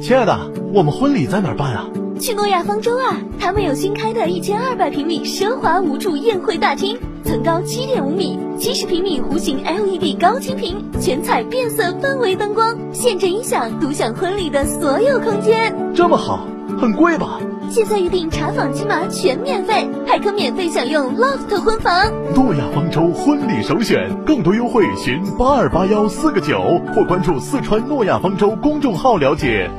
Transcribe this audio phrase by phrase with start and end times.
[0.00, 0.38] 亲爱的，
[0.72, 1.86] 我们婚礼在哪儿办啊？
[2.20, 3.16] 去诺亚方舟啊！
[3.38, 15.72] 他们有新开的一千二百平米奢华无主宴会大厅，层高七点五米，七十平米弧形 LED 高清屏，全彩变色氛围灯光，现阵音响，独享婚礼的所有空间。
[15.94, 16.46] 这么好，
[16.80, 17.38] 很贵吧？
[17.70, 22.10] 现在预定查房金码全免费，还可免费享用 loft 婚房。
[22.34, 29.70] 诺亚方舟婚礼首选，更多优惠询八二八幺四个九，或关注四川诺亚方舟公众号了解。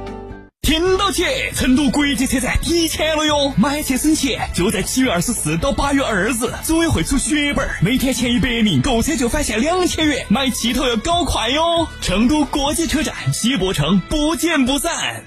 [0.62, 1.23] 听到起，
[1.56, 3.52] 成都国际车展提前了哟！
[3.58, 11.88] 买车省钱，就在七月二十四到八月二日，组委会出血本，每天前一百名购车就返现两千元，买汽头要搞快哟！
[12.02, 15.23] 成都国际车展，西博城不见不散。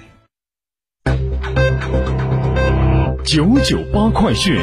[3.24, 4.58] 九九八快讯。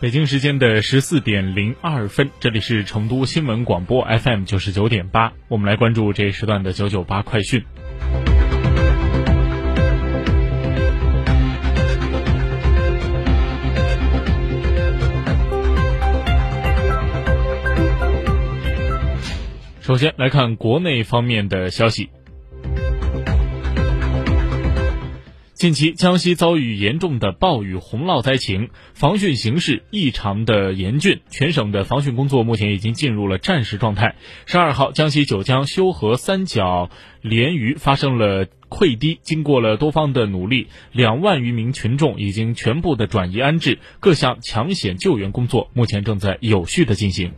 [0.00, 7.64] 北京时间的十四点零二分，这里是成都新闻广播 FM 九十九点八，我们来关注这一时段的九九八快讯。
[19.80, 22.10] 首先来看国内方面的消息。
[25.54, 34.16] 近期，江西遭遇严重的暴雨洪涝灾情，防汛形势异常的严峻，全省的防汛工作目前已经进入了战时状态。
[34.46, 36.90] 十二号，江西九江修河三角
[37.22, 47.32] 鲢鱼发生了溃堤，经过了多方的努力，两万余名群众已经全部的转移安置，各项抢险救援工作目前正在有序的进行。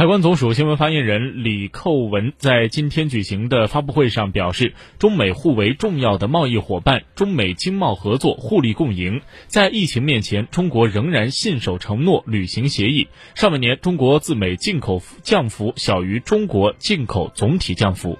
[0.00, 9.20] 海关总署新闻发言人李寇文在今天举行的发布会上表示，中美互为重要的贸易伙伴，中美经贸合作互利共赢。
[9.46, 13.08] 在疫情面前，中国仍然信守承诺，履行协议。
[13.34, 18.18] 上半年，中国自美进口降幅小于中国进口总体降幅。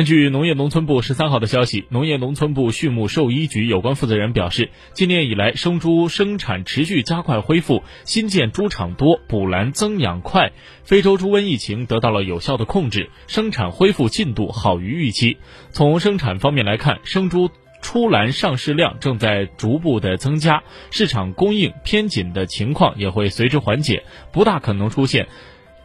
[0.00, 10.52] 根据农业农村部十三号的消息，农业农村部畜牧兽医局有关负责人表示，今年以来生猪生产持续加快恢复，新建猪场多，补栏增养快，
[10.84, 15.36] 非洲猪瘟疫情得到了有效的控制，生产恢复进度好于预期。
[15.70, 17.50] 从生产方面来看，生猪
[17.82, 24.02] 出栏上市量正在逐步的增加，市场供应偏紧的情况也会随之缓解，
[24.32, 25.28] 不大可能出现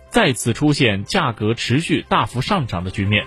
[0.09, 3.25] 再次出现价格持续大幅上涨的局面。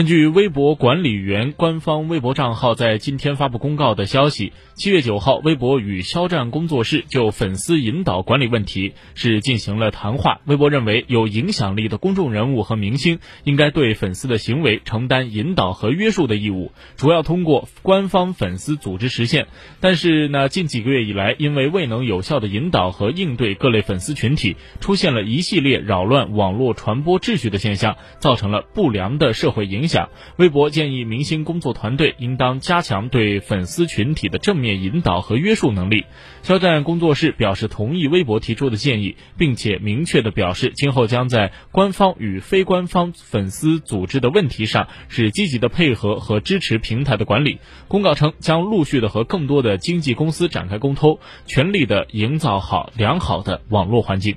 [0.00, 10.40] 根据微博管理员官方微博账号在今天发布公告的消息，七月九号，微博与肖战工作室就粉丝引导管理问题是进行了谈话。
[10.46, 19.48] 微博认为，有影响力的公众人物和明星应该对粉丝的行为承担引导和约束的义务，主要通过官方粉丝组织实现。
[19.80, 29.89] 但是呢，近几个月以来，因为未能有效的引导和应对各类粉丝群体，出现了一系列扰乱网络传播秩序的现象，造成了不良的社会影。
[29.89, 30.08] 响响。
[30.36, 36.06] 微博建议明星工作团队应当加强对粉丝群体的正面引导和约束能力。
[36.42, 47.58] 肖战工作室表示同意微博提出的建议，并且明确的表示今后将在官方与非官方粉丝组织的问题上是积极的配合和支持平台的管理。
[47.88, 54.36] 公告称将陆续的和更多的经纪公司展开沟通，全力的营造好良好的网络环境。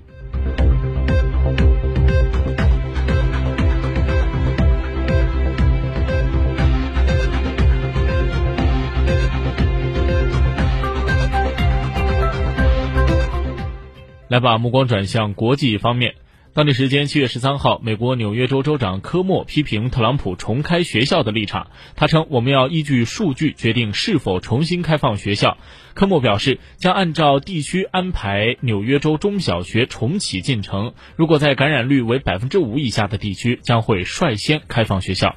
[14.33, 16.15] 来把目光转向国际方面。
[16.56, 21.68] 当地时间七月十三号，美国纽约州州长科莫批评特朗普重开学校的立场。
[21.95, 25.59] 他称：“我们要依据数据决定是否重新开放学校。”
[25.94, 30.95] 科莫表示，将按照地区安排纽约州中小学重启进程。
[31.15, 35.36] 如果在感染率为百分之五以下的地区，将会率先开放学校。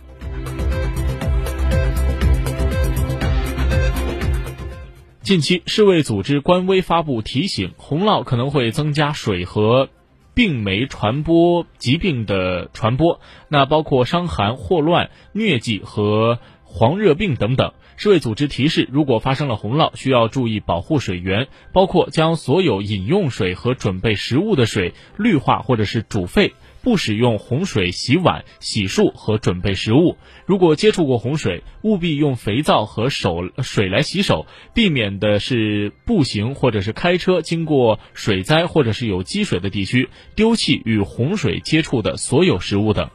[5.27, 9.89] 近期，世卫组织官微发布提醒，洪涝可能会增加水和
[10.35, 13.19] 病媒传播疾病的传播，
[13.49, 17.73] 那包括伤寒、霍乱、疟疾和黄热病等等。
[17.97, 26.55] 世卫组织提示，如果发生了洪涝，需要注意保护水源，包括将所有饮用水和准备食物的水氯化或者是煮沸。
[26.87, 30.19] 不使用洪水洗碗、洗漱和准备食物。
[30.45, 43.11] 如果接触过洪水，务必用肥皂和手水来洗手，避免的是步行或者是开车经过水灾或者是有积水的地区，丢弃与洪水接触的所有食物等。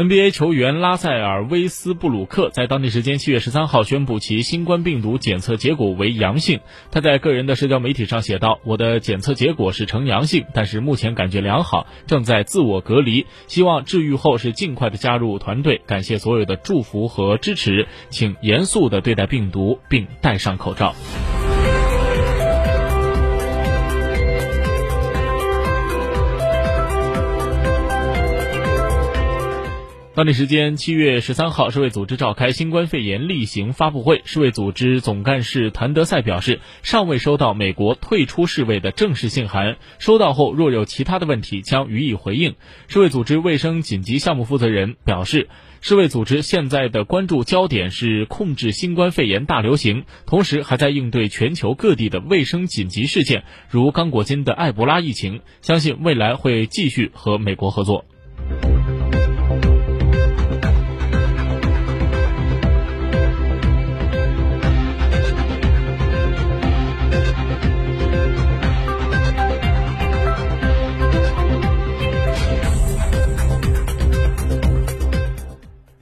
[0.00, 6.60] NBA 球员拉塞尔·威斯布鲁克在当地时间七月十三号宣布其新冠病毒检测结果为阳性。
[6.90, 13.26] 他在个人的社交媒体上写道：“我的检测结果是呈阳性，但是目前感觉良好，正在自我隔离。
[13.46, 15.82] 希望治愈后是尽快的加入团队。
[15.84, 20.94] 感谢所有的祝福和支持，请严肃的对待病毒，并戴上口罩。”
[30.12, 34.22] 当地时间七月十三号，世卫组织召开新冠肺炎例行发布会。
[34.24, 42.56] 世卫组织总干事谭德赛表示，尚未收到美国退出世卫的正式信函，收到后若有其他的问题将予以回应。
[42.88, 45.48] 世卫组织卫生紧急项目负责人表示，
[45.80, 55.40] 世卫组织现在的关注焦点是控制新冠肺炎大流行，同时还在应对全球各地的卫生紧急事件，如刚果金的埃博拉疫情。
[55.62, 58.04] 相信未来会继续和美国合作。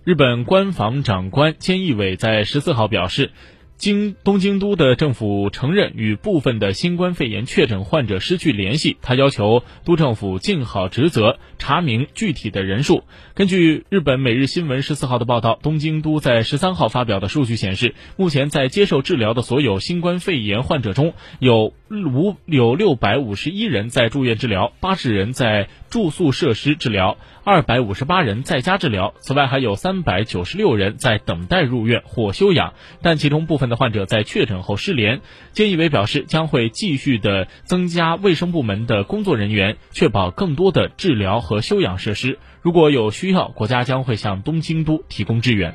[0.09, 3.31] 日本官房长官菅义伟在十四号表示。
[3.77, 13.05] 京东京都的政府承认与部分的新冠肺炎确诊患者失去联系，他要求都政府尽好职责，查明具体的人数。
[13.35, 29.14] 根据日本每日新闻十四号的报道，东京都在十三号发表的数据显示，目前在接受治疗的所有新冠肺炎患者中有五有六百五十一人在住院治疗，八十人在住宿设施治疗，二百五十八人在家治疗。
[29.21, 33.68] 此外，还有三百九十六人在等待入院或休养，但其中部分。
[33.68, 35.21] 的患者在确诊后失联，
[35.52, 42.38] 菅义伟表示将会继续的增加卫生部门的工作人员，确保更多的治疗和休养设施。
[42.62, 45.75] 如果有需要，国家将会向东京都提供支援。